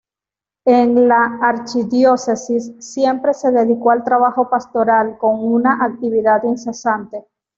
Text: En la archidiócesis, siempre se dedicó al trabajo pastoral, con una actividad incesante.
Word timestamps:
En 0.65 1.07
la 1.07 1.37
archidiócesis, 1.43 2.71
siempre 2.79 3.35
se 3.35 3.51
dedicó 3.51 3.91
al 3.91 4.03
trabajo 4.03 4.49
pastoral, 4.49 5.19
con 5.19 5.39
una 5.43 5.85
actividad 5.85 6.41
incesante. 6.43 7.27